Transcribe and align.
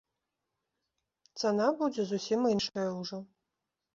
Цана 1.41 1.67
будзе 1.81 2.01
зусім 2.11 2.47
іншая 2.53 2.89
ўжо. 3.01 3.19